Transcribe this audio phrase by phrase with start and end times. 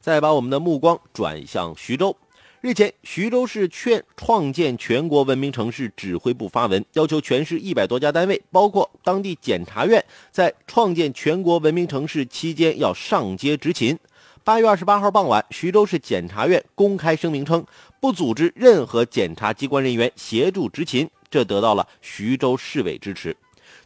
[0.00, 2.16] 再把我们的目光转向徐州。
[2.62, 13.98] 日前，徐州市劝创建全国文明城市指挥部发文，要求全市一百多家单位，包括当地检察院，在创建全国文明城市期间要上街执勤。
[14.42, 17.64] 八月二十八号傍晚，徐州市检察院公开声明称，
[18.00, 23.36] 不组织任何检察机关人员协助执勤，这得到了徐州市委支持。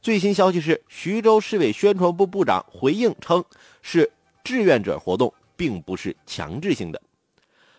[0.00, 3.44] 最新消息是，徐州市委宣传部部长回应称，
[3.82, 4.10] 是
[4.42, 7.00] 志愿者活动，并不是强制性的。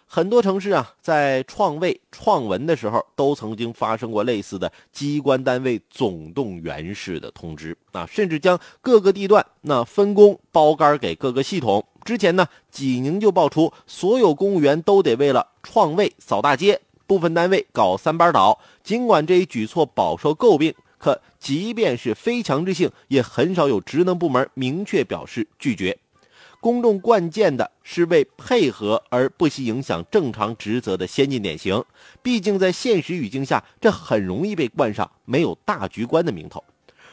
[0.08, 11.84] 很多城市啊，在创卫、创文的时候，都曾经发生过类似的机关单位总动员式的通知啊，甚至将各个地段那分工包干给各个系统。
[12.04, 18.60] 之前呢，济宁就爆出所有公务员都得为了创卫扫大街，部分单位搞三班倒。
[18.84, 25.98] 尽管这一举措饱受诟病，可即便是非强制性，也很少有职能部门明确表示拒绝。
[26.66, 31.86] 公众惯见的是为配合而不惜影响正常职责的先进典型，
[32.24, 36.64] 毕竟在现实语境下，这很容易被冠上没有大局观的名头。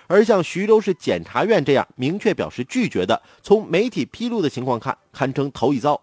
[0.06, 6.00] 而像徐州市检察院这样明确表示拒绝的，从媒体披露的情况看，堪称头一遭。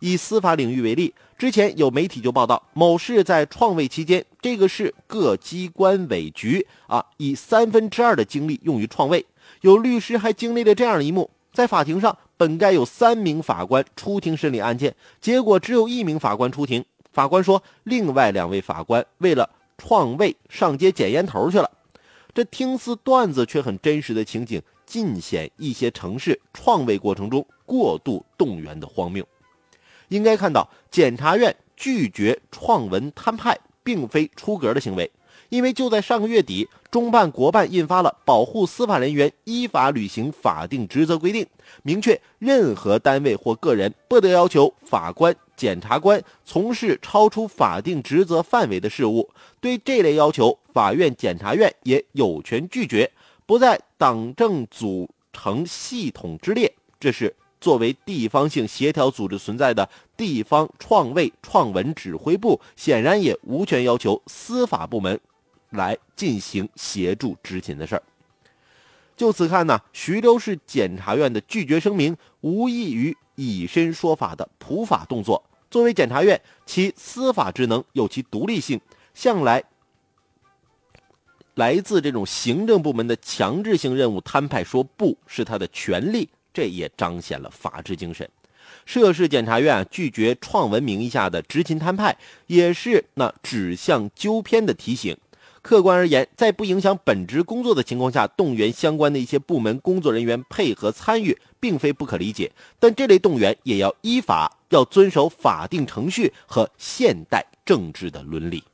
[0.00, 9.24] 以司法领域为例，之前有媒体就报道，某市在创卫期间，这个市各机关委局啊，以三分之二的精力用于创卫。
[9.62, 12.18] 有律师还经历了这样的一幕，在法庭上。
[12.40, 16.82] 本该有三名法官出庭审理案件，结果只有一名法官出庭。
[17.12, 21.70] 法官说，另外两位法官为了创卫上街捡烟头去了。
[22.32, 29.22] 这听似段子，却很真实的情景，尽显一些城市创卫过程中过度动员的荒谬。
[30.08, 35.10] 应该看到，检察院拒绝创文摊派，并非出格的行为。
[35.48, 41.44] 因为就在上个月底，中办国办印发了《保护司法人员依法履行法定职责规定》，
[41.82, 49.28] 明确任何单位或个人不得要求法官、检察官从事超出法定职责范围的事务。
[49.60, 53.10] 对这类要求，法院、检察院也有权拒绝，
[53.46, 56.72] 不在党政组成系统之列。
[56.98, 65.18] 这是作为地方性协调组织存在的地方创卫创文指挥部，显然也无权要求司法部门。
[65.70, 68.02] 来进行协助执勤的事儿。
[69.16, 75.44] 就此看呢，徐州市检察院的拒绝声明无异于以身说法的普法动作。
[75.70, 78.80] 作为检察院，其司法职能有其独立性，
[79.14, 79.62] 向来
[81.54, 88.28] 来自这种行政部门的强制性任务摊派说不是他的权利，这也彰显了法治精神。
[88.86, 92.16] 涉事检察院拒绝创文名义下的执勤摊派，
[92.46, 95.16] 也是那指向纠偏的提醒。
[95.62, 102.50] 客观而言，在不影响本职工作的情况下，动员相关的一些部门工作人员配合参与，并非不可理解。
[102.78, 108.64] 但这类动员也要依法，要遵守法定程序和现代政治的伦理。